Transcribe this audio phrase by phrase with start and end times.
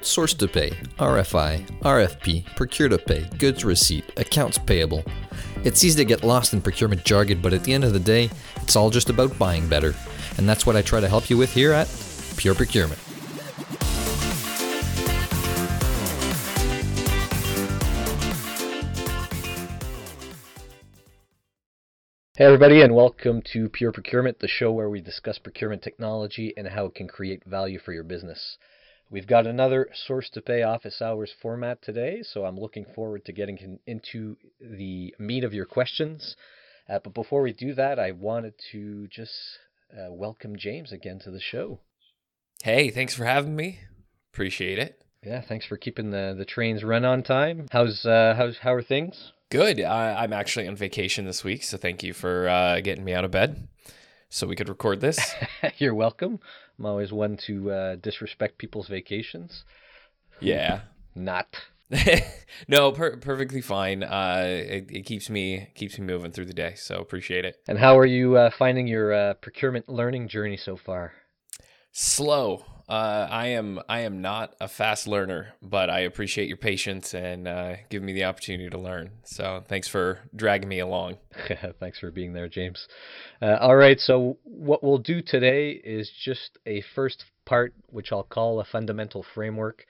[0.00, 5.04] Source to pay, RFI, RFP, procure to pay, goods receipt, accounts payable.
[5.64, 8.28] It's easy to get lost in procurement jargon, but at the end of the day,
[8.56, 9.94] it's all just about buying better.
[10.36, 11.88] And that's what I try to help you with here at
[12.36, 13.01] Pure Procurement.
[22.34, 26.66] Hey, everybody, and welcome to Pure Procurement, the show where we discuss procurement technology and
[26.66, 28.56] how it can create value for your business.
[29.10, 33.34] We've got another source to pay office hours format today, so I'm looking forward to
[33.34, 36.34] getting into the meat of your questions.
[36.88, 39.34] Uh, but before we do that, I wanted to just
[39.92, 41.80] uh, welcome James again to the show.
[42.64, 43.80] Hey, thanks for having me.
[44.32, 45.04] Appreciate it.
[45.22, 47.68] Yeah, thanks for keeping the, the trains run on time.
[47.70, 49.32] How's uh, how's how are things?
[49.52, 49.82] Good.
[49.82, 53.22] I, I'm actually on vacation this week, so thank you for uh, getting me out
[53.22, 53.68] of bed
[54.30, 55.34] so we could record this.
[55.76, 56.40] You're welcome.
[56.78, 59.64] I'm always one to uh, disrespect people's vacations.
[60.40, 60.80] Yeah.
[61.14, 61.54] Not.
[62.66, 64.02] no, per- perfectly fine.
[64.02, 67.56] Uh, it, it, keeps me keeps me moving through the day, so appreciate it.
[67.68, 71.12] And how are you uh, finding your uh, procurement learning journey so far?
[71.94, 72.64] Slow.
[72.88, 77.46] Uh, I am I am not a fast learner, but I appreciate your patience and
[77.46, 79.10] uh, giving me the opportunity to learn.
[79.24, 81.18] So thanks for dragging me along.
[81.80, 82.88] thanks for being there, James.
[83.42, 88.22] Uh, all right, so what we'll do today is just a first part, which I'll
[88.22, 89.84] call a fundamental framework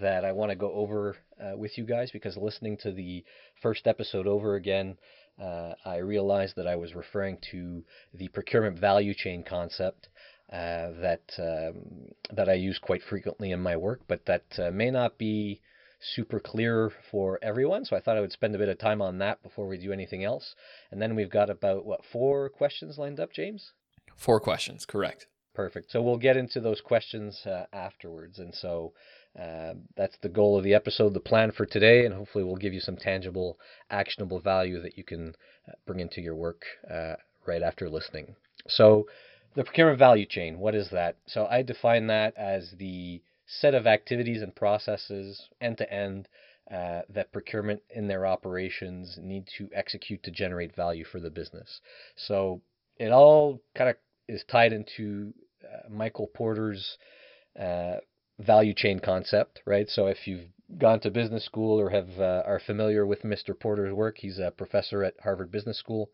[0.00, 3.24] that I want to go over uh, with you guys because listening to the
[3.60, 4.96] first episode over again.
[5.40, 10.08] Uh, I realized that I was referring to the procurement value chain concept,
[10.52, 14.90] uh, that um, that I use quite frequently in my work, but that uh, may
[14.90, 15.60] not be
[16.00, 17.84] super clear for everyone.
[17.84, 19.92] So I thought I would spend a bit of time on that before we do
[19.92, 20.54] anything else.
[20.90, 23.72] And then we've got about what four questions lined up, James?
[24.16, 25.26] Four questions, correct.
[25.54, 25.90] Perfect.
[25.90, 28.38] So we'll get into those questions uh, afterwards.
[28.38, 28.92] And so
[29.38, 32.72] uh, that's the goal of the episode, the plan for today, and hopefully we'll give
[32.72, 33.58] you some tangible,
[33.90, 35.34] actionable value that you can
[35.68, 37.14] uh, bring into your work uh,
[37.44, 38.36] right after listening.
[38.68, 39.06] So
[39.58, 41.16] the procurement value chain, what is that?
[41.26, 46.28] So I define that as the set of activities and processes end to end
[46.70, 51.80] that procurement in their operations need to execute to generate value for the business.
[52.14, 52.60] So
[52.98, 53.96] it all kind of
[54.28, 56.96] is tied into uh, Michael Porter's
[57.58, 57.96] uh,
[58.38, 59.88] value chain concept, right?
[59.88, 60.46] So if you've
[60.78, 63.58] gone to business school or have uh, are familiar with Mr.
[63.58, 66.10] Porter's work, he's a professor at Harvard Business School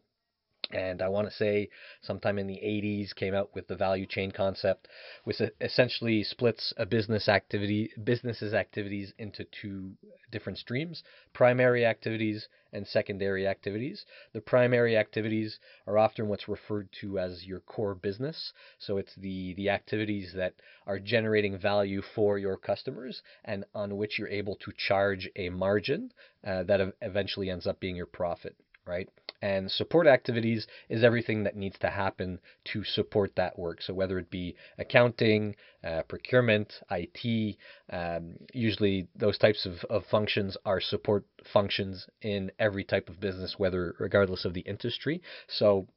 [0.70, 1.68] and I want to say
[2.02, 4.88] sometime in the 80s came out with the value chain concept,
[5.24, 9.92] which essentially splits a business activity business's activities into two
[10.30, 14.04] different streams: primary activities and secondary activities.
[14.32, 19.54] The primary activities are often what's referred to as your core business, so it's the
[19.54, 20.54] the activities that
[20.86, 26.12] are generating value for your customers and on which you're able to charge a margin
[26.44, 29.08] uh, that eventually ends up being your profit right?
[29.42, 32.40] And support activities is everything that needs to happen
[32.72, 33.82] to support that work.
[33.82, 37.56] So whether it be accounting, uh, procurement, IT,
[37.90, 43.58] um, usually those types of, of functions are support functions in every type of business,
[43.58, 45.20] whether regardless of the industry.
[45.48, 45.88] So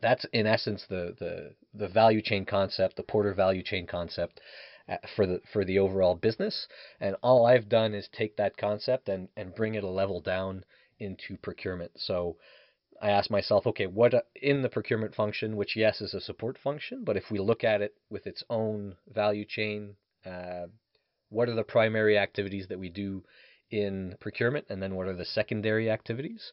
[0.00, 4.40] that's in essence the the the value chain concept, the Porter value chain concept
[4.88, 6.66] uh, for the for the overall business.
[7.00, 10.64] And all I've done is take that concept and and bring it a level down
[10.98, 11.92] into procurement.
[11.96, 12.36] So
[13.00, 16.58] I asked myself, okay, what uh, in the procurement function, which yes is a support
[16.58, 20.66] function, but if we look at it with its own value chain, uh,
[21.28, 23.24] what are the primary activities that we do
[23.70, 26.52] in procurement, and then what are the secondary activities?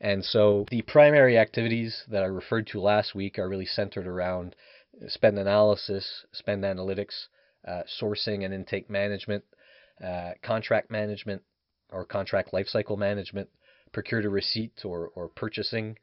[0.00, 4.56] And so the primary activities that I referred to last week are really centered around
[5.08, 7.26] spend analysis, spend analytics,
[7.66, 9.44] uh, sourcing and intake management,
[10.02, 11.42] uh, contract management
[11.90, 13.48] or contract lifecycle management,
[13.94, 15.96] procure to receipt or, or purchasing,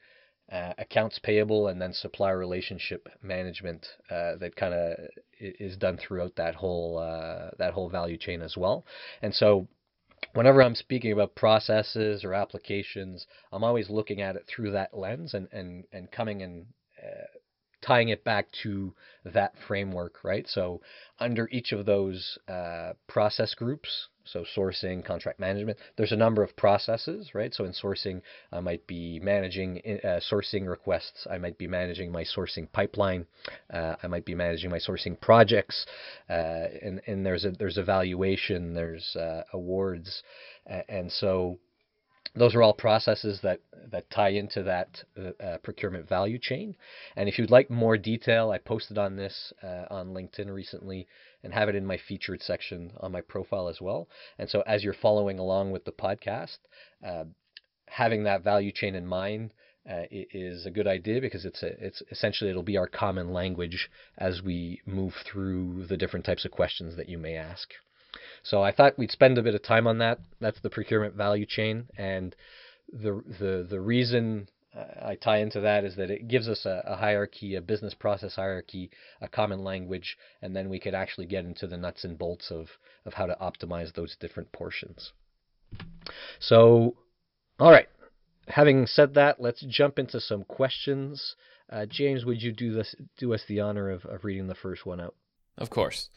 [0.52, 4.98] uh, accounts payable, and then supplier relationship management uh, that kind of
[5.40, 8.86] is done throughout that whole uh, that whole value chain as well.
[9.22, 9.68] And so,
[10.34, 15.34] whenever I'm speaking about processes or applications, I'm always looking at it through that lens
[15.34, 16.66] and and and coming and
[17.02, 17.40] uh,
[17.82, 18.94] tying it back to
[19.26, 20.48] that framework, right?
[20.48, 20.82] So
[21.20, 26.56] under each of those uh, process groups, so sourcing, contract management, there's a number of
[26.56, 27.54] processes, right?
[27.54, 28.22] So in sourcing,
[28.52, 31.28] I might be managing uh, sourcing requests.
[31.30, 33.26] I might be managing my sourcing pipeline.
[33.74, 35.86] Uh, I might be managing my sourcing projects.
[36.30, 40.24] Uh, and and there's a there's evaluation, there's uh, awards,
[40.88, 41.60] and so
[42.36, 43.60] those are all processes that,
[43.92, 46.76] that tie into that uh, procurement value chain.
[47.16, 51.08] And if you'd like more detail, I posted on this uh, on LinkedIn recently.
[51.44, 54.08] And have it in my featured section on my profile as well.
[54.38, 56.58] And so as you're following along with the podcast,
[57.06, 57.26] uh,
[57.88, 59.54] having that value chain in mind
[59.90, 63.90] uh, is a good idea because it's a, it's essentially it'll be our common language
[64.18, 67.70] as we move through the different types of questions that you may ask.
[68.44, 70.20] So I thought we'd spend a bit of time on that.
[70.40, 72.36] That's the procurement value chain, and
[72.92, 76.96] the the the reason I tie into that is that it gives us a, a,
[76.96, 78.90] hierarchy, a business process hierarchy,
[79.20, 82.68] a common language, and then we could actually get into the nuts and bolts of,
[83.06, 85.12] of how to optimize those different portions.
[86.40, 86.96] So,
[87.60, 87.90] all right.
[88.48, 91.36] Having said that, let's jump into some questions.
[91.70, 92.96] Uh, James, would you do this?
[93.18, 95.16] Do us the honor of, of reading the first one out?
[95.58, 96.10] Of course.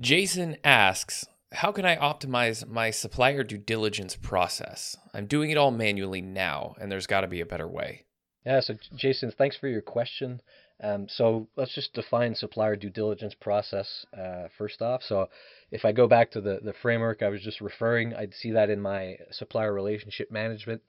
[0.00, 4.96] Jason asks, how can I optimize my supplier due diligence process?
[5.12, 8.04] I'm doing it all manually now, and there's got to be a better way.
[8.46, 10.40] Yeah, so Jason, thanks for your question.
[10.82, 15.02] Um, so let's just define supplier due diligence process uh, first off.
[15.02, 15.28] So
[15.70, 18.70] if I go back to the, the framework I was just referring, I'd see that
[18.70, 20.80] in my supplier relationship management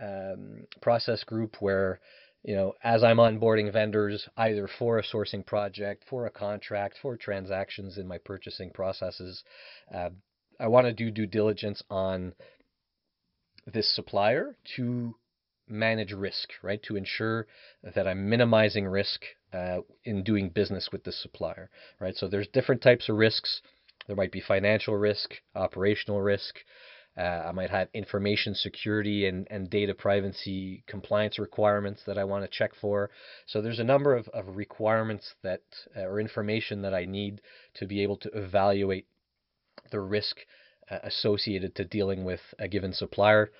[0.00, 2.00] um, process group where
[2.44, 7.16] you know, as I'm onboarding vendors, either for a sourcing project, for a contract, for
[7.16, 9.42] transactions in my purchasing processes,
[9.92, 10.10] uh,
[10.60, 12.34] I want to do due diligence on
[13.66, 15.16] this supplier to
[15.66, 16.82] manage risk, right?
[16.82, 17.46] To ensure
[17.82, 22.14] that I'm minimizing risk uh, in doing business with this supplier, right?
[22.14, 23.62] So there's different types of risks.
[24.06, 26.56] There might be financial risk, operational risk,
[27.16, 32.44] uh, I might have information security and, and data privacy compliance requirements that I want
[32.44, 33.10] to check for.
[33.46, 35.62] So there's a number of, of requirements that
[35.96, 37.40] uh, or information that I need
[37.74, 39.06] to be able to evaluate
[39.90, 40.38] the risk
[40.90, 43.52] uh, associated to dealing with a given supplier.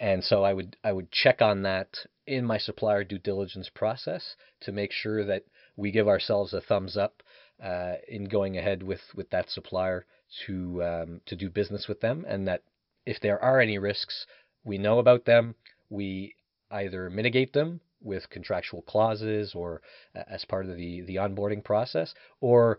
[0.00, 4.36] and so I would I would check on that in my supplier due diligence process
[4.60, 5.44] to make sure that
[5.76, 7.22] we give ourselves a thumbs up
[7.62, 10.06] uh, in going ahead with, with that supplier
[10.46, 12.62] to um, to do business with them, and that
[13.06, 14.26] if there are any risks,
[14.64, 15.54] we know about them.
[15.88, 16.34] We
[16.70, 19.80] either mitigate them with contractual clauses or
[20.14, 22.78] uh, as part of the, the onboarding process, or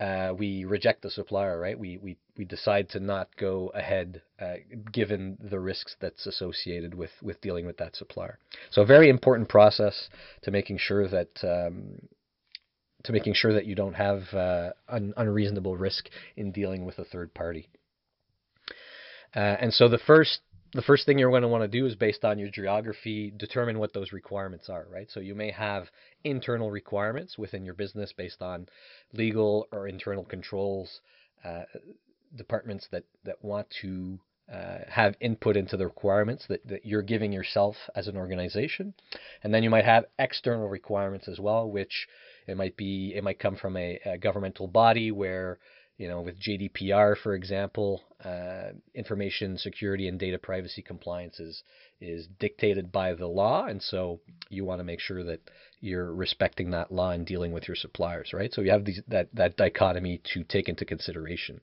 [0.00, 1.78] uh, we reject the supplier, right?
[1.78, 4.54] We, we, we decide to not go ahead uh,
[4.90, 8.38] given the risks that's associated with, with dealing with that supplier.
[8.70, 10.08] So a very important process
[10.42, 12.00] to making sure that um,
[13.04, 17.04] to making sure that you don't have uh, un- unreasonable risk in dealing with a
[17.04, 17.68] third party.
[19.34, 20.40] Uh, and so the first
[20.74, 23.78] the first thing you're going to want to do is based on your geography, determine
[23.78, 25.10] what those requirements are, right?
[25.10, 25.88] So you may have
[26.24, 28.68] internal requirements within your business based on
[29.12, 31.00] legal or internal controls,
[31.44, 31.64] uh,
[32.36, 34.18] departments that, that want to
[34.50, 38.94] uh, have input into the requirements that, that you're giving yourself as an organization.
[39.42, 42.08] And then you might have external requirements as well, which
[42.46, 45.58] it might be, it might come from a, a governmental body where
[45.98, 51.62] you know, with GDPR, for example, uh, information security and data privacy compliance is,
[52.00, 53.66] is dictated by the law.
[53.66, 55.40] And so you want to make sure that
[55.80, 58.52] you're respecting that law and dealing with your suppliers, right?
[58.52, 61.60] So you have these, that, that dichotomy to take into consideration.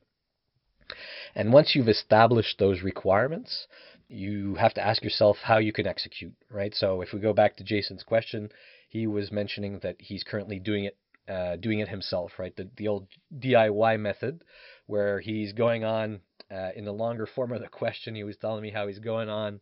[1.35, 3.67] And once you've established those requirements,
[4.07, 6.73] you have to ask yourself how you can execute, right?
[6.73, 8.49] So if we go back to Jason's question,
[8.89, 10.97] he was mentioning that he's currently doing it
[11.29, 12.55] uh, doing it himself, right?
[12.55, 14.43] The, the old DIY method,
[14.87, 16.21] where he's going on
[16.51, 19.29] uh, in the longer form of the question, he was telling me how he's going
[19.29, 19.59] on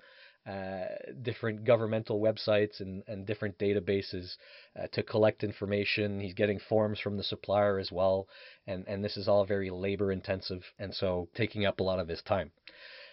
[0.47, 0.85] uh,
[1.23, 4.37] different governmental websites and, and different databases
[4.79, 6.21] uh, to collect information.
[6.21, 8.29] He's getting forms from the supplier as well,
[8.65, 12.07] and, and this is all very labor intensive, and so taking up a lot of
[12.07, 12.51] his time.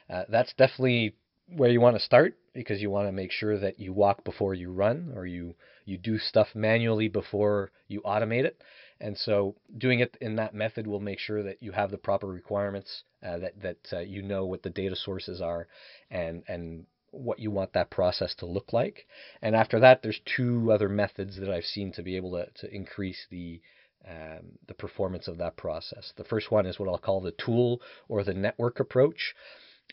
[0.08, 1.16] Uh, that's definitely
[1.48, 4.54] where you want to start because you want to make sure that you walk before
[4.54, 8.62] you run or you you do stuff manually before you automate it.
[9.00, 12.26] And so doing it in that method will make sure that you have the proper
[12.26, 15.68] requirements uh, that that uh, you know what the data sources are
[16.10, 19.06] and and what you want that process to look like.
[19.42, 22.74] And after that there's two other methods that I've seen to be able to, to
[22.74, 23.60] increase the
[24.08, 26.12] um, the performance of that process.
[26.16, 29.34] The first one is what I'll call the tool or the network approach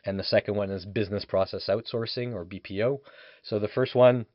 [0.05, 2.99] and the second one is business process outsourcing or BPO.
[3.43, 4.25] So the first one,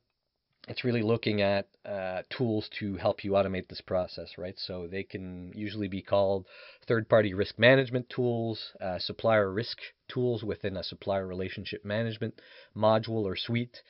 [0.68, 4.58] it's really looking at uh, tools to help you automate this process, right?
[4.58, 6.46] So they can usually be called
[6.88, 12.40] third-party risk management tools, uh, supplier risk tools within a supplier relationship management
[12.76, 13.82] module or suite.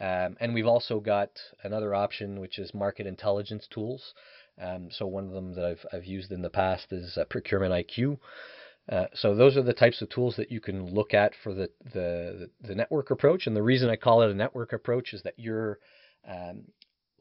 [0.00, 1.30] Um, and we've also got
[1.62, 4.14] another option, which is market intelligence tools.
[4.60, 7.72] Um, so one of them that I've, I've used in the past is uh, Procurement
[7.72, 8.18] IQ.
[8.90, 11.70] Uh, so those are the types of tools that you can look at for the,
[11.92, 13.46] the, the network approach.
[13.46, 15.78] And the reason I call it a network approach is that you're
[16.28, 16.64] um,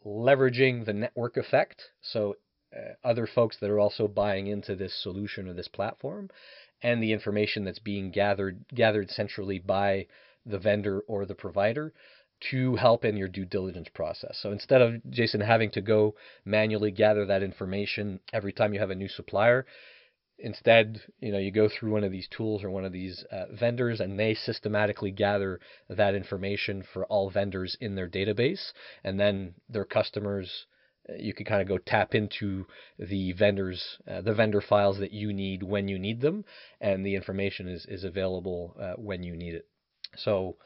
[0.06, 1.82] leveraging the network effect.
[2.02, 2.36] So
[2.76, 6.30] uh, other folks that are also buying into this solution or this platform,
[6.82, 10.08] and the information that's being gathered gathered centrally by
[10.46, 11.94] the vendor or the provider
[12.52, 14.38] to help in your due diligence process.
[14.42, 18.90] So instead of Jason having to go manually gather that information every time you have
[18.90, 19.66] a new supplier,
[20.38, 23.46] instead, you know, you go through one of these tools or one of these uh,
[23.52, 25.60] vendors and they systematically gather
[25.90, 28.72] that information for all vendors in their database.
[29.04, 30.66] And then their customers
[31.10, 32.66] uh, you can kind of go tap into
[32.98, 36.46] the vendors uh, the vendor files that you need when you need them.
[36.80, 39.68] And the information is is available uh, when you need it.
[40.16, 40.58] So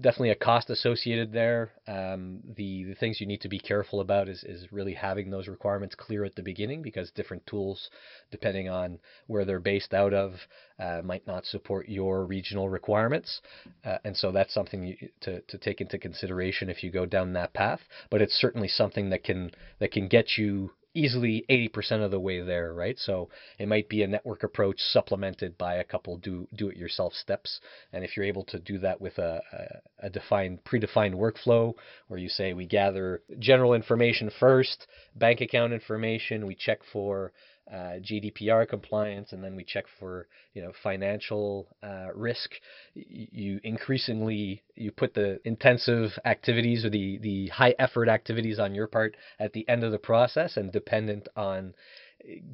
[0.00, 1.72] definitely a cost associated there.
[1.86, 5.46] Um, the, the things you need to be careful about is, is really having those
[5.46, 7.90] requirements clear at the beginning because different tools,
[8.30, 8.98] depending on
[9.28, 10.32] where they're based out of,
[10.80, 13.40] uh, might not support your regional requirements.
[13.84, 17.32] Uh, and so that's something you, to, to take into consideration if you go down
[17.32, 17.80] that path.
[18.10, 22.40] But it's certainly something that can that can get you easily 80% of the way
[22.40, 22.98] there, right?
[22.98, 27.12] So it might be a network approach supplemented by a couple do do it yourself
[27.14, 27.60] steps.
[27.92, 31.74] And if you're able to do that with a, a, a defined predefined workflow
[32.08, 34.86] where you say we gather general information first,
[35.16, 37.32] bank account information, we check for
[37.70, 42.50] uh, GDPR compliance, and then we check for you know financial uh, risk.
[42.94, 48.86] You increasingly you put the intensive activities or the the high effort activities on your
[48.86, 51.74] part at the end of the process, and dependent on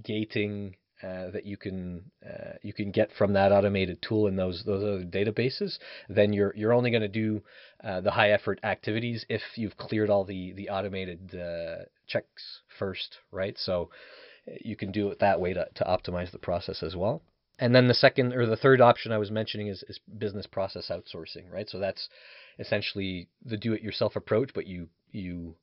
[0.04, 4.62] gating uh, that you can uh, you can get from that automated tool in those
[4.66, 7.42] those other databases, then you're you're only going to do
[7.82, 13.16] uh, the high effort activities if you've cleared all the the automated uh, checks first,
[13.32, 13.56] right?
[13.58, 13.88] So
[14.60, 17.22] you can do it that way to, to optimize the process as well.
[17.58, 20.90] And then the second or the third option I was mentioning is, is business process
[20.90, 21.68] outsourcing, right?
[21.68, 22.08] So that's
[22.58, 25.54] essentially the do-it-yourself approach, but you you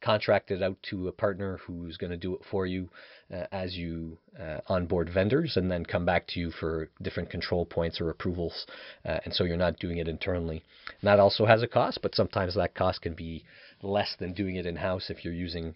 [0.00, 2.90] contract it out to a partner who's going to do it for you
[3.32, 7.64] uh, as you uh, onboard vendors, and then come back to you for different control
[7.64, 8.66] points or approvals.
[9.04, 10.62] Uh, and so you're not doing it internally.
[11.00, 13.44] And that also has a cost, but sometimes that cost can be
[13.82, 15.74] less than doing it in house if you're using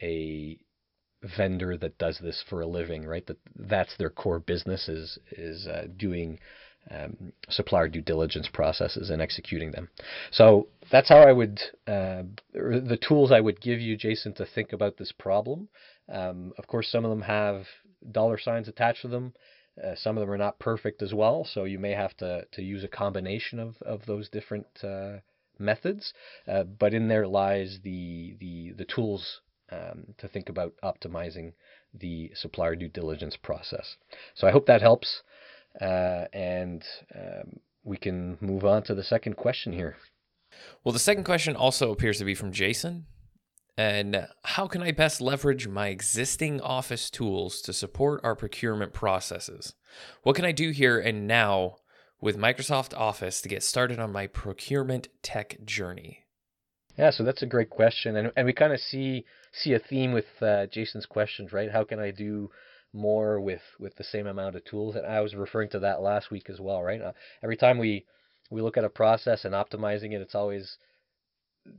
[0.00, 0.58] a
[1.36, 3.26] vendor that does this for a living, right?
[3.26, 6.38] That that's their core business is is uh, doing
[6.90, 9.88] um, supplier due diligence processes and executing them.
[10.30, 14.72] So that's how I would uh, the tools I would give you, Jason, to think
[14.72, 15.68] about this problem.
[16.08, 17.66] Um, of course, some of them have
[18.12, 19.32] dollar signs attached to them.
[19.82, 22.62] Uh, some of them are not perfect as well, so you may have to to
[22.62, 25.16] use a combination of of those different uh,
[25.58, 26.12] methods.
[26.46, 29.40] Uh, but in there lies the the the tools
[29.70, 31.52] um, to think about optimizing
[31.92, 33.96] the supplier due diligence process.
[34.34, 35.22] So I hope that helps,
[35.80, 36.82] uh, and
[37.14, 39.96] um, we can move on to the second question here.
[40.82, 43.06] Well, the second question also appears to be from Jason.
[43.76, 49.74] And how can I best leverage my existing office tools to support our procurement processes?
[50.22, 51.76] What can I do here and now
[52.20, 56.20] with Microsoft Office to get started on my procurement tech journey?
[56.96, 60.12] Yeah, so that's a great question, and and we kind of see see a theme
[60.12, 61.70] with uh, Jason's questions, right?
[61.70, 62.50] How can I do
[62.92, 64.96] more with with the same amount of tools?
[64.96, 67.00] And I was referring to that last week as well, right?
[67.00, 68.04] Uh, every time we
[68.50, 70.78] we look at a process and optimizing it, it's always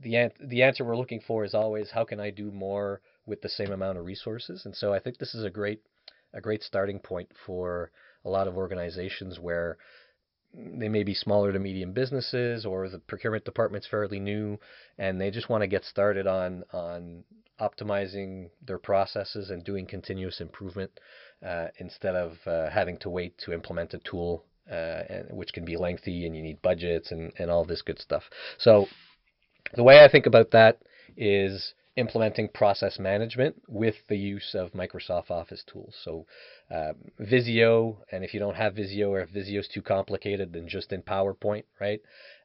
[0.02, 3.40] the an- the answer we're looking for is always how can I do more with
[3.42, 4.64] the same amount of resources?
[4.64, 5.80] And so I think this is a great
[6.32, 7.90] a great starting point for
[8.24, 9.78] a lot of organizations where
[10.54, 14.58] they may be smaller to medium businesses or the procurement department's fairly new
[14.98, 17.24] and they just want to get started on on
[17.60, 20.90] optimizing their processes and doing continuous improvement
[21.46, 25.76] uh, instead of uh, having to wait to implement a tool uh, which can be
[25.76, 28.24] lengthy and you need budgets and, and all this good stuff.
[28.58, 28.86] So
[29.74, 30.80] the way I think about that
[31.16, 35.94] is implementing process management with the use of Microsoft Office tools.
[36.04, 36.26] So
[36.70, 40.68] uh, Visio, and if you don't have Visio or if Visio is too complicated, then
[40.68, 42.00] just in PowerPoint, right?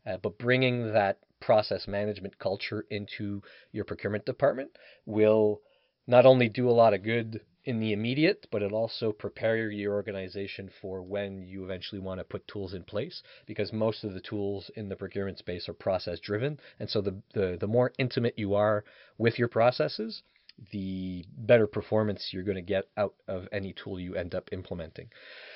[0.05, 3.41] Uh, but bringing that process management culture into
[3.71, 4.71] your procurement department
[5.05, 5.59] will
[6.07, 9.93] not only do a lot of good in the immediate, but it also prepare your
[9.93, 14.21] organization for when you eventually want to put tools in place because most of the
[14.21, 16.59] tools in the procurement space are process driven.
[16.79, 18.83] And so the, the, the more intimate you are
[19.17, 20.23] with your processes,
[20.71, 25.09] the better performance you're going to get out of any tool you end up implementing.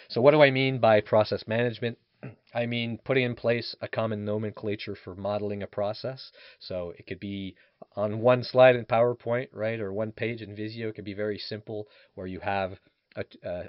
[0.10, 1.98] So, what do I mean by process management?
[2.54, 6.32] I mean putting in place a common nomenclature for modeling a process.
[6.60, 7.56] So it could be
[7.96, 10.90] on one slide in PowerPoint, right, or one page in Visio.
[10.90, 12.80] It could be very simple, where you have
[13.16, 13.24] a,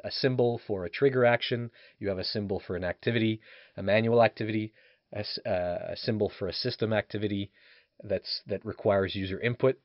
[0.05, 3.41] a, symbol for a trigger action, you have a symbol for an activity,
[3.77, 4.73] a manual activity,
[5.13, 7.51] a, a symbol for a system activity
[8.03, 9.79] that's that requires user input,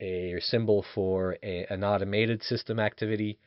[0.00, 3.38] a symbol for a, an automated system activity,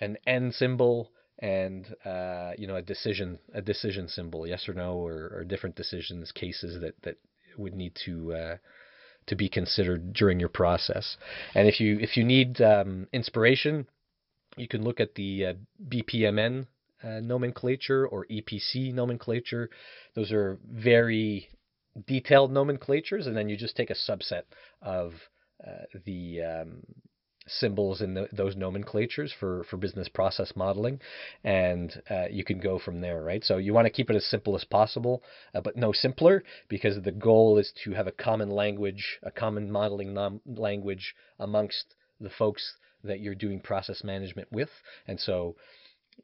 [0.00, 4.94] an N symbol, and uh, you know a decision a decision symbol, yes or no,
[4.94, 7.16] or, or different decisions cases that that
[7.56, 8.56] would need to uh,
[9.26, 11.16] to be considered during your process.
[11.54, 13.86] And if you if you need um, inspiration,
[14.56, 15.54] you can look at the uh,
[15.88, 16.66] BPMN
[17.02, 19.70] uh, nomenclature or EPC nomenclature.
[20.14, 21.48] Those are very
[22.06, 24.42] detailed nomenclatures, and then you just take a subset
[24.80, 25.12] of
[25.66, 26.82] uh, the um,
[27.46, 31.00] symbols in the, those nomenclatures for, for business process modeling,
[31.44, 33.44] and uh, you can go from there, right?
[33.44, 35.22] So you want to keep it as simple as possible,
[35.54, 39.70] uh, but no simpler, because the goal is to have a common language, a common
[39.70, 44.70] modeling nom- language amongst the folks that you're doing process management with,
[45.06, 45.56] and so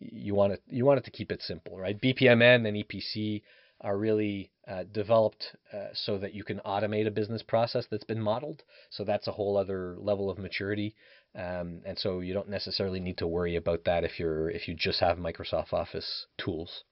[0.01, 2.01] you want it you want it to keep it simple, right?
[2.01, 3.43] BPMN and EPC
[3.81, 8.21] are really uh, developed uh, so that you can automate a business process that's been
[8.21, 8.63] modeled.
[8.91, 10.95] So that's a whole other level of maturity,
[11.35, 14.75] um, and so you don't necessarily need to worry about that if you're if you
[14.75, 16.85] just have Microsoft Office tools.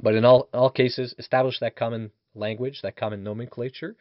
[0.00, 3.96] But in all all cases, establish that common language, that common nomenclature,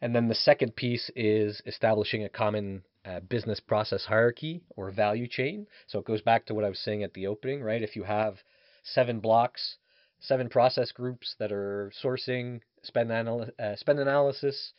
[0.00, 5.26] and then the second piece is establishing a common uh, business process hierarchy or value
[5.26, 5.66] chain.
[5.86, 7.82] So it goes back to what I was saying at the opening, right?
[7.82, 8.36] If you have
[8.82, 9.76] seven blocks
[10.20, 14.72] seven process groups that are sourcing, spend, anal- uh, spend analysis,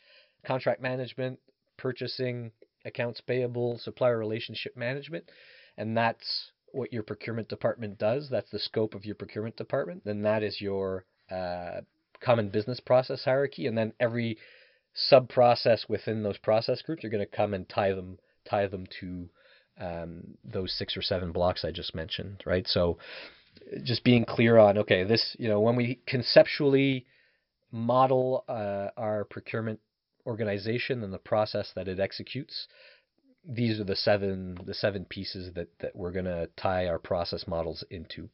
[0.46, 1.38] contract management,
[1.76, 2.52] purchasing,
[2.84, 5.24] accounts payable, supplier relationship management,
[5.76, 8.28] and that's what your procurement department does.
[8.30, 10.02] That's the scope of your procurement department.
[10.04, 11.82] Then that is your uh,
[12.20, 14.38] common business process hierarchy, and then every
[14.94, 18.18] sub process within those process groups, you're going to come and tie them
[18.48, 19.28] tie them to
[19.80, 22.66] um, those six or seven blocks I just mentioned, right?
[22.66, 22.98] So
[23.84, 27.06] just being clear on okay, this you know when we conceptually
[27.70, 29.80] model uh, our procurement
[30.26, 32.68] organization and the process that it executes,
[33.44, 37.46] these are the seven the seven pieces that that we're going to tie our process
[37.46, 38.28] models into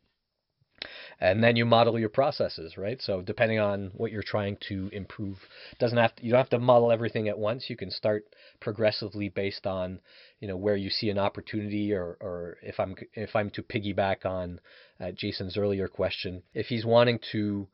[1.21, 5.37] and then you model your processes right so depending on what you're trying to improve
[5.79, 8.25] doesn't have to, you don't have to model everything at once you can start
[8.61, 10.01] progressively based on
[10.41, 14.25] you know where you see an opportunity or or if i'm if i'm to piggyback
[14.25, 14.61] on
[15.01, 17.67] uh, jason's earlier question if he's wanting to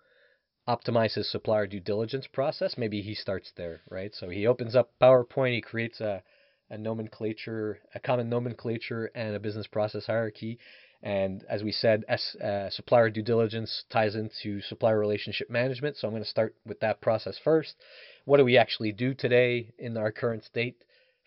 [0.69, 4.93] optimize his supplier due diligence process maybe he starts there right so he opens up
[5.01, 6.23] powerpoint he creates a
[6.71, 10.59] a nomenclature, a common nomenclature, and a business process hierarchy.
[11.05, 15.99] And as we said, S, uh, supplier due diligence ties into supplier relationship management.
[15.99, 17.75] So I'm going to start with that process first.
[18.25, 20.83] What do we actually do today in our current state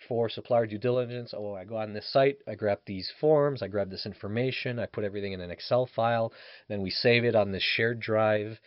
[0.09, 1.31] for supplier due diligence?
[1.37, 4.87] Oh, I go on this site, I grab these forms, I grab this information, I
[4.87, 6.33] put everything in an Excel file,
[6.67, 8.59] then we save it on this shared drive.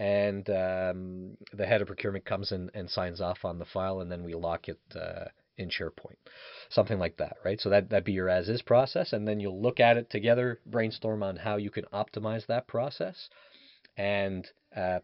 [0.00, 4.10] And um, the head of procurement comes in and signs off on the file, and
[4.10, 5.26] then we lock it uh,
[5.58, 6.16] in SharePoint.
[6.70, 7.60] Something like that, right?
[7.60, 9.12] So that, that'd be your as is process.
[9.12, 13.28] And then you'll look at it together, brainstorm on how you can optimize that process
[13.96, 15.00] and uh,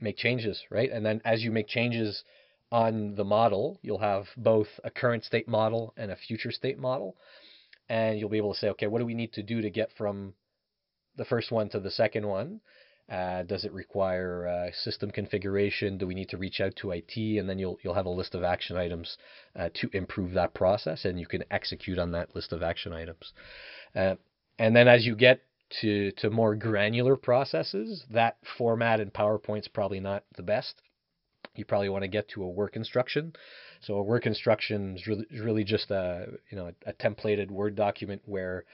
[0.00, 0.90] make changes, right?
[0.90, 2.24] And then as you make changes
[2.72, 7.16] on the model, you'll have both a current state model and a future state model.
[7.88, 9.90] And you'll be able to say, okay, what do we need to do to get
[9.96, 10.34] from
[11.16, 12.60] the first one to the second one?
[13.10, 15.96] Uh, does it require uh, system configuration?
[15.96, 17.16] Do we need to reach out to IT?
[17.16, 19.16] And then you'll you'll have a list of action items
[19.58, 23.32] uh, to improve that process, and you can execute on that list of action items.
[23.94, 24.16] Uh,
[24.58, 25.40] and then as you get
[25.80, 30.82] to to more granular processes, that format in PowerPoint's probably not the best.
[31.54, 33.32] You probably want to get to a work instruction.
[33.80, 37.74] So a work instruction is really, really just a you know a, a templated Word
[37.74, 38.64] document where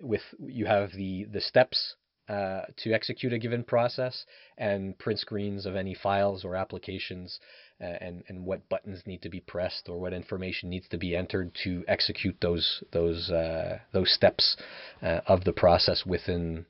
[0.00, 1.94] with you have the the steps
[2.28, 4.24] uh, to execute a given process
[4.56, 7.40] and print screens of any files or applications
[7.80, 11.16] uh, and, and what buttons need to be pressed or what information needs to be
[11.16, 14.56] entered to execute those those uh, those steps
[15.02, 16.64] uh, of the process within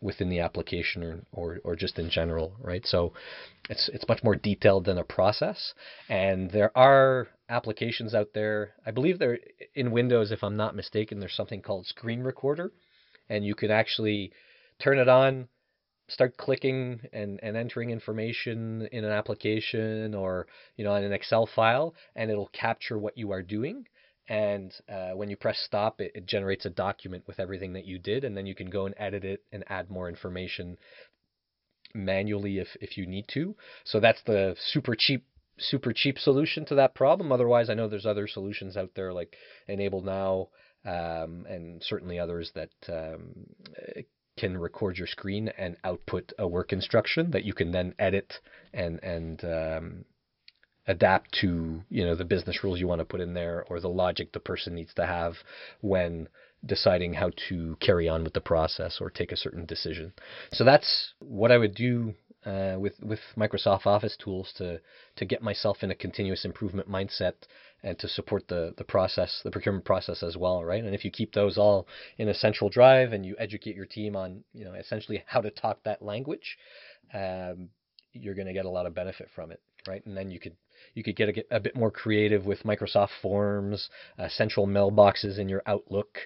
[0.00, 2.86] within the application or, or, or just in general, right?
[2.86, 3.12] So
[3.70, 5.74] it's it's much more detailed than a process.
[6.08, 8.74] And there are applications out there.
[8.86, 9.38] I believe they're
[9.74, 12.70] in Windows, if I'm not mistaken, there's something called Screen Recorder,
[13.28, 14.32] and you can actually
[14.80, 15.48] turn it on,
[16.08, 21.46] start clicking and, and entering information in an application or you know in an Excel
[21.46, 23.86] file, and it'll capture what you are doing.
[24.26, 27.98] And uh, when you press stop, it, it generates a document with everything that you
[27.98, 30.78] did, and then you can go and edit it and add more information
[31.94, 33.54] manually if if you need to.
[33.84, 35.26] So that's the super cheap
[35.58, 37.32] super cheap solution to that problem.
[37.32, 39.36] Otherwise, I know there's other solutions out there like
[39.68, 40.48] Enable Now
[40.84, 43.46] um, and certainly others that um,
[44.36, 48.40] can record your screen and output a work instruction that you can then edit
[48.72, 50.04] and and um,
[50.86, 53.88] adapt to you know the business rules you want to put in there or the
[53.88, 55.34] logic the person needs to have
[55.80, 56.28] when
[56.66, 60.12] deciding how to carry on with the process or take a certain decision.
[60.52, 62.14] So that's what I would do
[62.46, 64.80] uh, with with Microsoft Office tools to
[65.16, 67.34] to get myself in a continuous improvement mindset
[67.82, 70.84] and to support the the process, the procurement process as well, right?
[70.84, 71.86] And if you keep those all
[72.18, 75.50] in a central drive and you educate your team on you know essentially how to
[75.50, 76.58] talk that language,
[77.12, 77.70] um,
[78.12, 80.04] you're going to get a lot of benefit from it, right?
[80.04, 80.56] And then you could
[80.94, 85.48] you could get a, a bit more creative with Microsoft Forms, uh, central mailboxes in
[85.48, 86.18] your Outlook,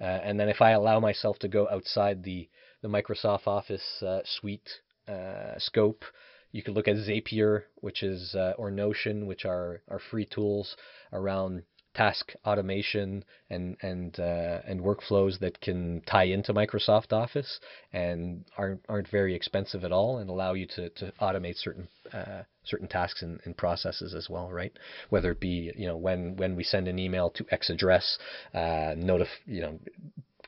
[0.00, 2.48] uh, and then if I allow myself to go outside the
[2.82, 4.68] the Microsoft Office uh, suite
[5.08, 6.04] uh, scope,
[6.52, 10.76] you could look at Zapier, which is uh, or Notion, which are are free tools
[11.12, 11.62] around
[11.94, 17.60] task automation and and uh, and workflows that can tie into Microsoft Office
[17.92, 22.42] and aren't aren't very expensive at all and allow you to, to automate certain uh,
[22.64, 24.72] certain tasks and, and, processes as well, right?
[25.10, 28.18] Whether it be you know when when we send an email to X address,
[28.54, 29.78] uh, notif- you know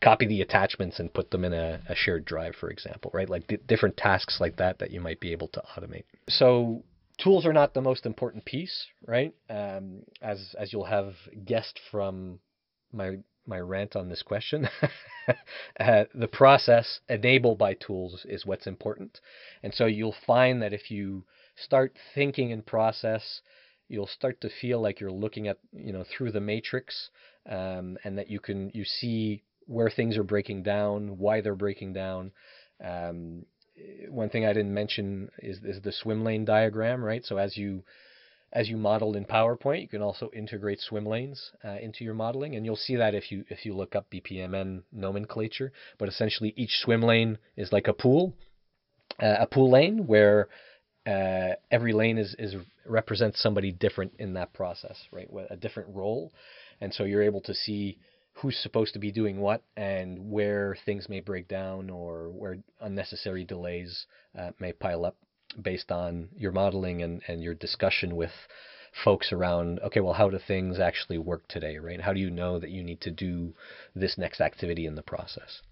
[0.01, 3.29] copy the attachments and put them in a, a shared drive, for example, right?
[3.29, 6.05] Like d- different tasks like that that you might be able to automate.
[6.29, 6.85] So
[7.19, 9.35] tools are not the most important piece, right?
[9.49, 12.41] Um, as as you'll have guessed from
[12.93, 14.69] my my rant on this question,
[15.81, 19.21] uh, the process enabled by tools is what's important,
[19.63, 21.25] and so you'll find that if you
[21.57, 23.41] start thinking in process,
[23.89, 27.11] you'll start to feel like you're looking at you know through the matrix,
[27.49, 31.93] um, and that you can you see where things are breaking down, why they're breaking
[31.93, 32.33] down.
[32.85, 33.47] Um,
[34.09, 37.25] one thing I didn't mention is, is the swim lane diagram, right?
[37.25, 37.83] So as you
[38.55, 42.55] as you model in PowerPoint, you can also integrate swim lanes uh, into your modeling,
[42.55, 45.73] and you'll see that if you if you look up BPMN nomenclature.
[45.99, 48.33] But essentially, each swim lane is like a pool,
[49.21, 50.49] uh, a pool lane where
[51.05, 52.55] uh, every lane is is
[52.87, 55.29] represents somebody different in that process, right?
[55.51, 56.33] A different role,
[56.81, 57.99] and so you're able to see
[58.35, 63.45] who's supposed to be doing what and where things may break down or where unnecessary
[63.45, 64.07] delays
[64.39, 65.17] uh, may pile up
[65.61, 68.33] based on your modeling and, and your discussion with
[69.05, 72.01] folks around okay well how do things actually work today right?
[72.01, 73.55] How do you know that you need to do
[73.95, 75.63] this next activity in the process?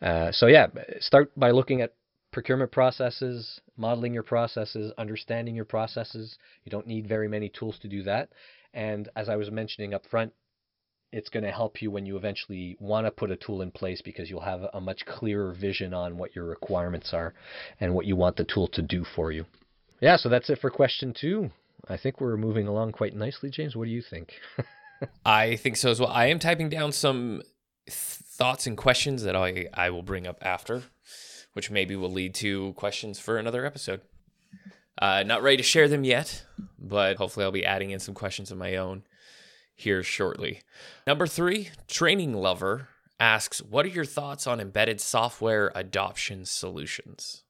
[0.00, 0.66] Uh, so yeah
[0.98, 1.94] start by looking at
[2.32, 6.36] procurement processes modeling your processes understanding your processes.
[6.64, 8.30] You don't need very many tools to do that.
[8.74, 10.32] And as i was mentioning up front
[11.12, 14.00] it's going to help you when you eventually want to put a tool in place
[14.00, 17.34] because you'll have a much clearer vision on what your requirements are
[17.80, 19.44] and what you want the tool to do for you.
[20.00, 21.50] Yeah, so that's it for question two.
[21.88, 23.76] I think we're moving along quite nicely, James.
[23.76, 24.32] What do you think?
[25.24, 26.10] I think so as well.
[26.10, 27.42] I am typing down some
[27.88, 30.84] thoughts and questions that I, I will bring up after,
[31.52, 34.00] which maybe will lead to questions for another episode.
[34.98, 36.44] Uh, not ready to share them yet,
[36.78, 39.02] but hopefully I'll be adding in some questions of my own
[39.74, 40.60] here shortly.
[41.06, 47.44] Number three, Training Lover asks, What are your thoughts on embedded software adoption solutions?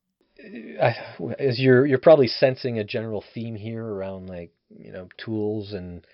[1.39, 6.05] As you're you're probably sensing a general theme here around like you know tools and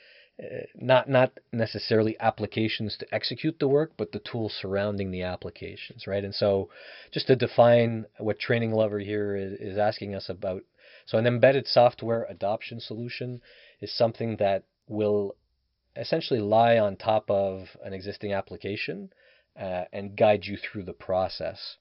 [0.42, 6.07] uh, not not necessarily applications to execute the work, but the tools surrounding the applications,
[6.07, 6.25] right?
[6.25, 6.68] And so,
[7.11, 10.62] just to define what Training Lover here is, is asking us about,
[11.07, 13.40] so an embedded software adoption solution
[13.81, 15.35] is something that will
[15.98, 19.11] essentially lie on top of an existing application
[19.61, 21.76] uh, and guide you through the process.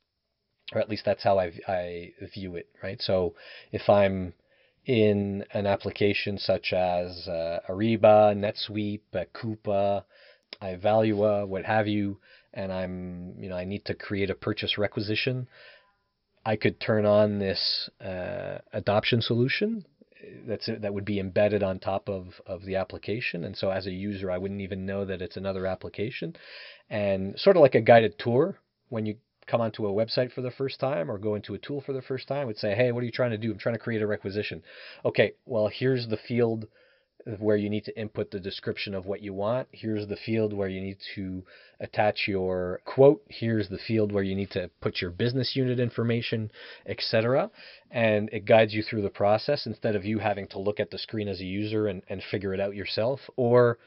[0.74, 3.02] Or at least that's how I, I view it, right?
[3.02, 3.36] So
[3.72, 4.34] if I'm
[4.86, 10.04] in an application such as uh, Ariba, NetSuite, uh, Coupa,
[10.62, 12.20] Ivalua, what have you,
[12.54, 15.48] and I'm, you know, I need to create a purchase requisition,
[16.46, 19.86] I could turn on this uh, adoption solution
[20.48, 23.44] that's that would be embedded on top of of the application.
[23.44, 26.36] And so as a user I wouldn't even know that it's another application.
[26.90, 30.52] And sort of like a guided tour when you come onto a website for the
[30.52, 33.02] first time or go into a tool for the first time would say hey what
[33.02, 33.52] are you trying to do?
[33.52, 34.64] I'm trying to create a requisition.
[35.06, 36.68] Okay well here's the field
[37.40, 39.68] where you need to input the description of what you want.
[39.72, 41.44] Here's the field where you need to
[41.80, 43.22] attach your quote.
[43.28, 46.52] Here's the field where you need to put your business unit information,
[46.86, 47.52] etc.
[47.92, 50.98] And it guides you through the process instead of you having to look at the
[50.98, 53.78] screen as a user and, and figure it out yourself or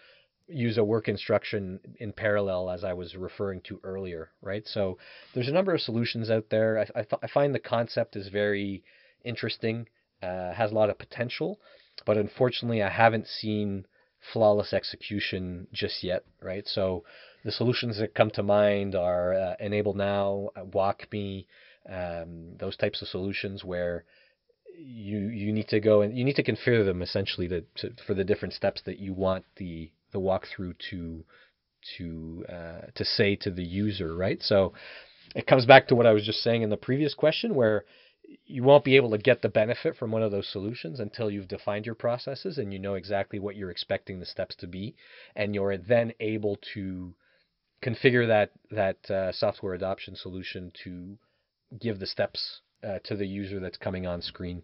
[0.46, 4.66] use a work instruction in parallel as I was referring to earlier, right?
[4.66, 4.98] So
[5.34, 6.78] there's a number of solutions out there.
[6.78, 8.82] I, I, th- I find the concept is very
[9.24, 9.86] interesting,
[10.22, 11.58] uh, has a lot of potential
[12.04, 13.86] but unfortunately, I haven't seen
[14.32, 16.66] flawless execution just yet, right?
[16.66, 17.04] So
[17.44, 21.46] the solutions that come to mind are uh, Enable Now, uh, WalkMe,
[21.88, 24.04] um, those types of solutions where
[24.76, 28.14] you you need to go and you need to configure them essentially to, to for
[28.14, 31.24] the different steps that you want the the walkthrough to
[31.96, 34.42] to uh, to say to the user, right?
[34.42, 34.72] So
[35.34, 37.84] it comes back to what I was just saying in the previous question, where
[38.46, 41.48] you won't be able to get the benefit from one of those solutions until you've
[41.48, 44.94] defined your processes and you know exactly what you're expecting the steps to be,
[45.34, 47.14] and you're then able to
[47.82, 51.16] configure that that uh, software adoption solution to
[51.80, 54.62] give the steps uh, to the user that's coming on screen.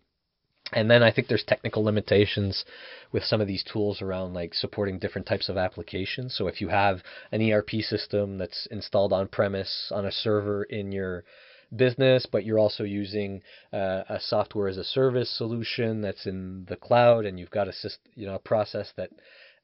[0.72, 2.64] And then I think there's technical limitations
[3.12, 6.34] with some of these tools around like supporting different types of applications.
[6.36, 10.90] So if you have an ERP system that's installed on premise on a server in
[10.90, 11.24] your
[11.74, 16.76] business, but you're also using uh, a software as a service solution that's in the
[16.76, 19.10] cloud, and you've got a system, you know a process that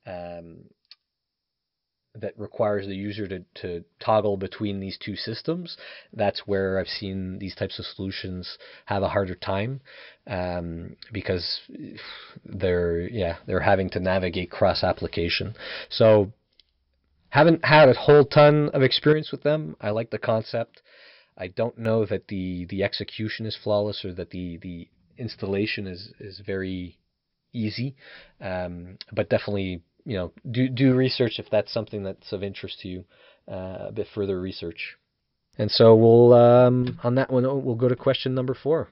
[0.06, 0.64] um,
[2.14, 5.78] that requires the user to, to toggle between these two systems.
[6.12, 9.80] That's where I've seen these types of solutions have a harder time
[10.26, 11.60] um, because
[12.44, 15.54] they're yeah they're having to navigate cross application.
[15.88, 16.32] So
[17.30, 19.74] haven't had a whole ton of experience with them.
[19.80, 20.82] I like the concept.
[21.42, 26.12] I don't know that the the execution is flawless or that the the installation is
[26.20, 26.98] is very
[27.52, 27.96] easy,
[28.40, 32.88] um, but definitely you know, do do research if that's something that's of interest to
[32.88, 33.04] you.
[33.48, 34.96] Uh, a bit further research.
[35.58, 38.90] And so we'll um, on that one we'll go to question number four.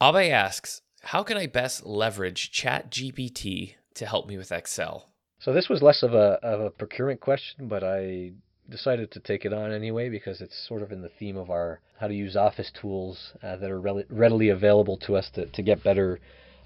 [0.00, 5.08] Abe asks, "How can I best leverage ChatGPT to help me with Excel?"
[5.40, 8.32] So this was less of a of a procurement question, but I
[8.72, 11.80] decided to take it on anyway because it's sort of in the theme of our
[12.00, 15.84] how to use Office tools uh, that are readily available to us to, to get
[15.84, 16.18] better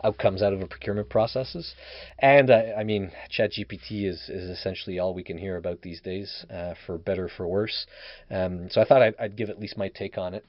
[0.02, 1.74] outcomes out of our procurement processes.
[2.18, 6.46] And uh, I mean, ChatGPT is, is essentially all we can hear about these days,
[6.50, 7.86] uh, for better for worse.
[8.30, 10.44] Um, so I thought I'd, I'd, give at least my take on it.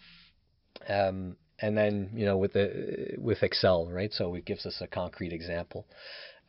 [0.87, 4.13] Um, and then you know with the with Excel, right?
[4.13, 5.85] So it gives us a concrete example.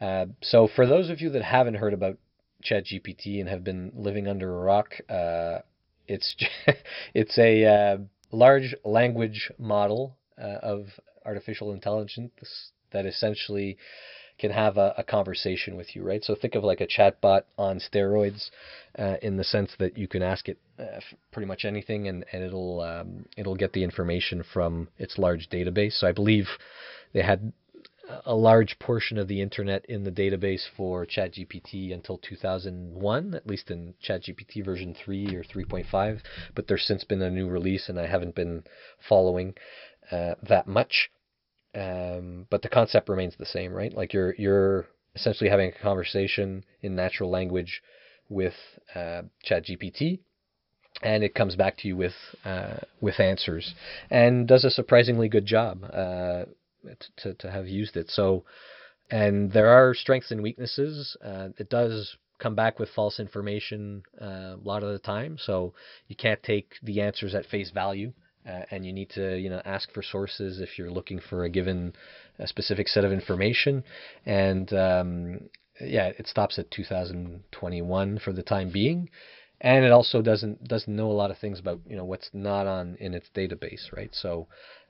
[0.01, 2.19] Uh, so for those of you that haven't heard about
[2.65, 5.59] ChatGPT and have been living under a rock, uh,
[6.07, 6.35] it's
[7.15, 7.99] it's a uh,
[8.33, 10.87] large language model uh, of
[11.25, 12.33] artificial intelligence
[12.93, 13.77] that essentially
[14.39, 16.23] can have a, a, conversation with you, right?
[16.25, 18.51] So think of like a chatbot on steroids,
[18.97, 21.01] uh, in the sense that you can ask it uh,
[21.33, 25.99] pretty much anything, and, and it'll um, it'll get the information from its large database.
[25.99, 26.47] So I believe
[27.13, 27.53] they had
[28.25, 33.71] a large portion of the internet in the database for ChatGPT until 2001, at least
[33.71, 36.21] in ChatGPT version 3 or 3.5.
[36.55, 38.65] But there's since been a new release, and I haven't been
[39.09, 39.55] following
[40.11, 41.11] uh, that much.
[41.75, 43.93] Um, but the concept remains the same, right?
[43.93, 47.83] Like you're you're essentially having a conversation in natural language
[48.29, 48.55] with
[48.95, 50.21] uh, ChatGPT,
[51.03, 53.75] and it comes back to you with uh, with answers,
[54.11, 56.45] and does a surprisingly good job uh,
[57.19, 58.11] to to have used it.
[58.11, 58.45] So,
[59.11, 61.17] and there are strengths and weaknesses.
[61.25, 65.75] Uh, it does come back with false information uh, a lot of the time, so
[66.07, 68.13] you can't take the answers at face value
[68.49, 71.49] uh, and you need to you know ask for sources if you're looking for a
[71.49, 71.93] given
[72.39, 73.85] a specific set of information
[74.27, 75.41] and um,
[75.81, 79.09] yeah it stops at 2021 for the time being
[79.61, 82.67] and it also doesn't doesn't know a lot of things about you know what's not
[82.67, 84.47] on in its database right so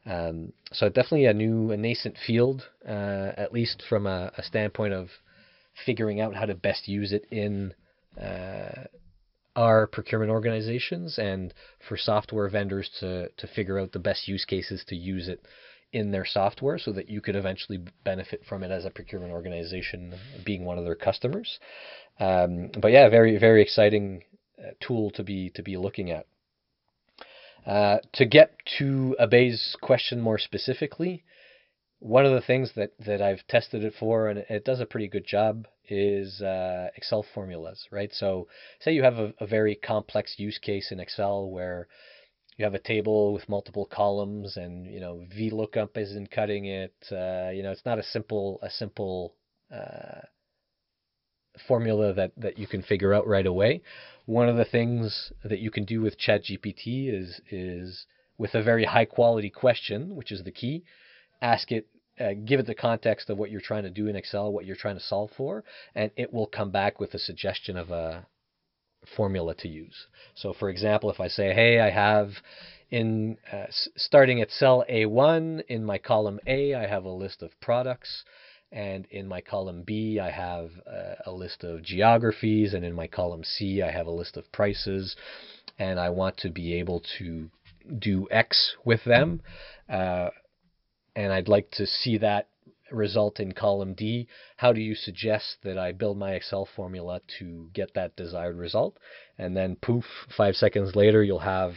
[0.09, 4.95] um, so definitely a new a nascent field uh, at least from a, a, standpoint
[4.95, 5.09] of
[5.85, 7.75] figuring out how to best use it in
[8.21, 8.85] uh,
[9.55, 11.53] our procurement organizations and
[11.87, 15.45] for software vendors to, to figure out the best use cases to use it
[15.93, 20.15] in their software so that you could eventually benefit from it as a procurement organization
[20.45, 21.59] being one of their customers.
[22.21, 24.23] Um, but yeah, very, very exciting
[24.59, 26.27] uh, tool to be, to be looking at.
[27.69, 31.23] Uh, to get to Abe's question more specifically,
[31.99, 35.07] one of the things that, that I've tested it for, and it does a pretty
[35.07, 38.11] good job, is uh, Excel formulas, right?
[38.15, 38.49] So,
[38.81, 41.89] say you have a, a, very complex use case in Excel where
[42.57, 46.95] you have a table with multiple columns, and you know VLOOKUP isn't cutting it.
[47.13, 49.35] Uh, you know, it's not a simple a simple
[49.71, 50.23] uh,
[51.67, 53.83] formula that that you can figure out right away.
[54.27, 58.85] One of the things that you can do with ChatGPT is is with a very
[58.85, 60.85] high quality question, which is the key
[61.41, 61.87] ask it,
[62.21, 64.77] uh, give it the context of what you're trying to do in Excel, what you're
[64.77, 68.27] trying to solve for, and it will come back with a suggestion of a
[69.17, 70.07] formula to use.
[70.35, 72.31] So, for example, if I say, hey, I have
[72.91, 73.67] in uh,
[73.97, 78.25] starting at cell A1 in my column A, I have a list of products.
[78.71, 80.71] And in my column B, I have
[81.25, 82.75] a list of geographies.
[82.75, 85.17] And in my column C, I have a list of prices.
[85.79, 87.51] And I want to be able to
[87.99, 89.41] do X with them.
[89.89, 90.29] Uh,
[91.17, 92.49] and I'd like to see that
[92.91, 94.29] result in column D.
[94.57, 98.99] How do you suggest that I build my Excel formula to get that desired result?
[99.39, 100.05] And then poof,
[100.37, 101.73] five seconds later, you'll have,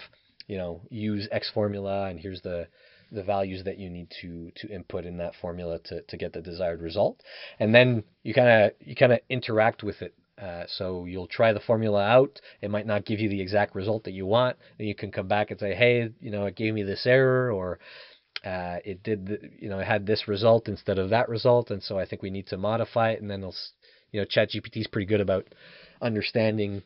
[0.47, 2.67] you know, use X formula, and here's the
[3.12, 6.41] the values that you need to to input in that formula to, to get the
[6.41, 7.21] desired result.
[7.60, 10.13] And then you kind of you kind of interact with it.
[10.41, 12.41] Uh, so you'll try the formula out.
[12.62, 14.58] It might not give you the exact result that you want.
[14.78, 17.52] Then you can come back and say, hey, you know, it gave me this error,
[17.52, 17.78] or
[18.43, 21.84] uh, it did, the, you know, it had this result instead of that result, and
[21.84, 23.21] so I think we need to modify it.
[23.21, 23.54] And then they'll,
[24.12, 25.45] you know, ChatGPT is pretty good about
[26.02, 26.82] understanding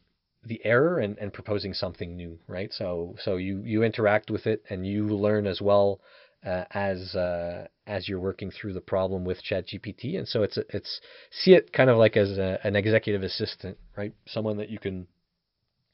[0.46, 2.72] the error and, and proposing something new, right?
[2.74, 6.02] So so you you interact with it and you learn as well
[6.46, 10.18] uh, as uh, as you're working through the problem with ChatGPT.
[10.18, 14.14] And so it's it's see it kind of like as a, an executive assistant, right?
[14.28, 15.08] Someone that you can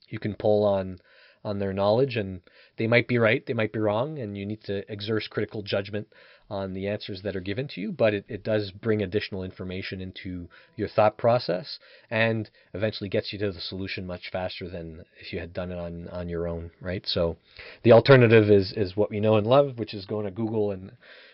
[0.09, 0.99] you can pull on
[1.43, 2.41] on their knowledge and
[2.77, 6.07] they might be right, they might be wrong, and you need to exert critical judgment
[6.51, 10.01] on the answers that are given to you, but it, it does bring additional information
[10.01, 15.31] into your thought process and eventually gets you to the solution much faster than if
[15.31, 17.07] you had done it on, on your own, right?
[17.07, 17.37] So
[17.83, 20.91] the alternative is is what we know and love, which is going to Google and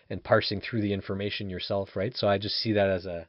[0.07, 2.15] and parsing through the information yourself, right?
[2.15, 3.27] So I just see that as a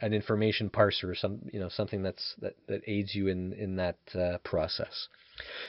[0.00, 3.98] an information parser, some you know something that's that, that aids you in in that
[4.14, 5.08] uh, process.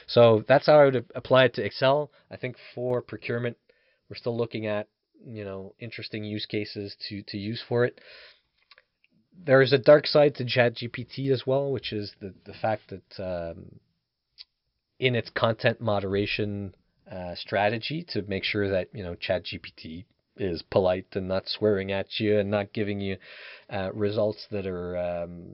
[0.07, 2.11] So that's how I would apply it to Excel.
[2.31, 3.57] I think for procurement,
[4.09, 4.87] we're still looking at
[5.25, 7.99] you know interesting use cases to to use for it.
[9.41, 13.79] There's a dark side to ChatGPT as well, which is the the fact that um,
[14.99, 16.75] in its content moderation
[17.09, 20.05] uh, strategy to make sure that you know ChatGPT
[20.37, 23.17] is polite and not swearing at you and not giving you
[23.69, 25.45] uh, results that are um,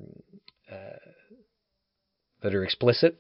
[0.72, 1.12] uh,
[2.42, 3.20] that are explicit.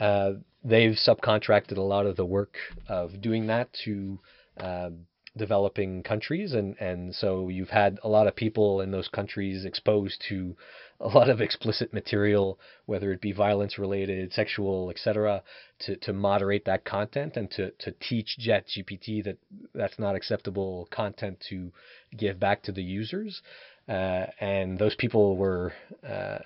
[0.00, 0.32] Uh,
[0.64, 2.56] they've subcontracted a lot of the work
[2.88, 4.18] of doing that to
[4.58, 9.64] um, developing countries, and and so you've had a lot of people in those countries
[9.64, 10.56] exposed to
[11.00, 15.42] a lot of explicit material, whether it be violence related, sexual, etc.,
[15.80, 19.36] to, to moderate that content and to, to teach ChatGPT that
[19.74, 21.72] that's not acceptable content to
[22.16, 23.42] give back to the users.
[23.88, 25.72] Uh, and those people were
[26.08, 26.38] uh,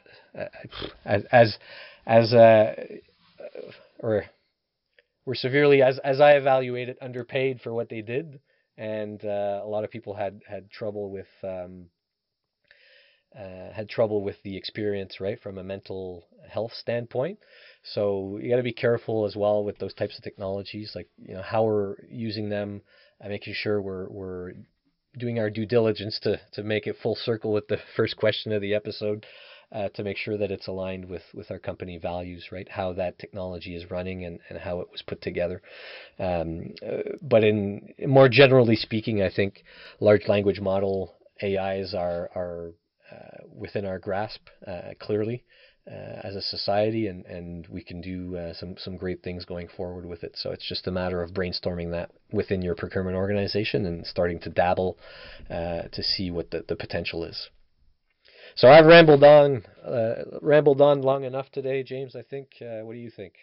[1.05, 1.57] as as
[2.07, 2.75] as uh,
[4.01, 4.25] or
[5.25, 8.41] were severely as as I evaluated it underpaid for what they did,
[8.79, 11.87] and uh, a lot of people had had trouble with um,
[13.37, 17.39] uh, had trouble with the experience, right, from a mental health standpoint.
[17.83, 21.35] So you got to be careful as well with those types of technologies, like you
[21.35, 22.81] know how we're using them,
[23.21, 24.53] and making sure we're we're
[25.19, 28.63] doing our due diligence to to make it full circle with the first question of
[28.63, 29.27] the episode.
[29.71, 32.67] Uh, to make sure that it's aligned with, with our company values, right?
[32.71, 35.61] How that technology is running and, and how it was put together.
[36.19, 39.63] Um, uh, but in more generally speaking, I think
[40.01, 42.73] large language model AIs are are
[43.11, 45.45] uh, within our grasp uh, clearly
[45.87, 50.05] uh, as a society, and, and we can do some some great things going forward
[50.05, 50.33] with it.
[50.37, 54.51] So it's just a matter of brainstorming that within your procurement organization and starting to
[54.51, 54.99] dabble
[55.49, 57.49] to see what the, the potential is.
[58.59, 62.17] So I've rambled on, uh, rambled on long enough today, James.
[62.17, 62.57] I think.
[62.61, 63.35] Uh, what do you think?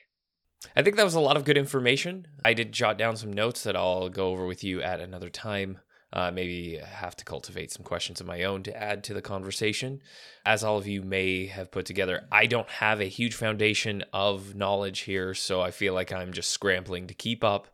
[0.76, 2.28] I think that was a lot of good information.
[2.44, 5.80] I did jot down some notes that I'll go over with you at another time.
[6.12, 10.02] Uh, maybe have to cultivate some questions of my own to add to the conversation.
[10.46, 14.54] As all of you may have put together, I don't have a huge foundation of
[14.54, 17.70] knowledge here, so I feel like I'm just scrambling to keep up.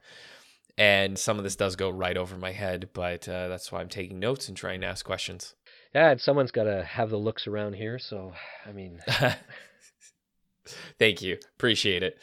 [0.77, 3.89] And some of this does go right over my head, but uh, that's why I'm
[3.89, 5.55] taking notes and trying to ask questions.
[5.93, 8.33] Yeah, someone's got to have the looks around here, so
[8.65, 8.99] I mean.
[10.99, 11.37] Thank you.
[11.57, 12.17] Appreciate it.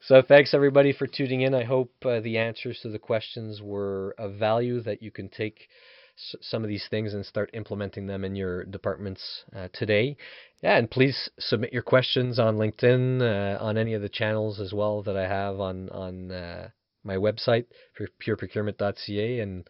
[0.00, 1.54] So thanks everybody for tuning in.
[1.54, 5.68] I hope uh, the answers to the questions were of value that you can take
[6.16, 10.16] s- some of these things and start implementing them in your departments uh, today.
[10.62, 14.72] Yeah, and please submit your questions on LinkedIn, uh, on any of the channels as
[14.72, 16.70] well that I have on on uh,
[17.04, 19.68] my website for pureprocurement.ca, and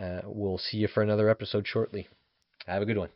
[0.00, 2.08] uh, we'll see you for another episode shortly.
[2.66, 3.10] Have a good one.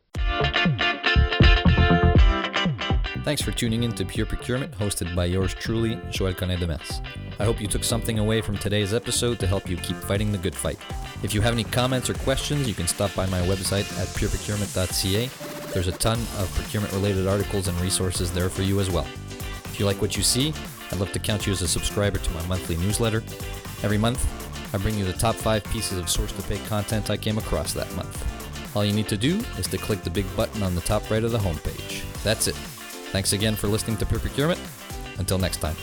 [3.25, 7.05] Thanks for tuning in to Pure Procurement, hosted by yours truly, Joel Collin-Demers.
[7.39, 10.39] I hope you took something away from today's episode to help you keep fighting the
[10.39, 10.79] good fight.
[11.23, 15.73] If you have any comments or questions, you can stop by my website at pureprocurement.ca.
[15.73, 19.07] There's a ton of procurement related articles and resources there for you as well.
[19.65, 20.53] If you like what you see,
[20.91, 23.23] I'd love to count you as a subscriber to my monthly newsletter.
[23.83, 24.27] Every month,
[24.75, 27.73] I bring you the top five pieces of source to pay content I came across
[27.73, 28.38] that month.
[28.79, 31.25] All you need to do is to click the big button on the top right
[31.25, 32.05] of the homepage.
[32.23, 32.55] That's it.
[33.11, 34.61] Thanks again for listening to Procurement.
[35.19, 35.75] Until next time.